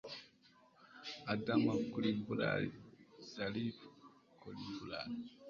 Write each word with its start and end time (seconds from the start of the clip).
Adama 1.33 1.73
Coulibaly 1.91 2.69
[Salif 3.31 3.77
Coulibaly] 4.39 5.19